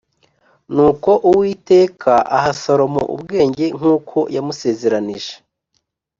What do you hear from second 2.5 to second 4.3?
Salomo ubwenge nk’uko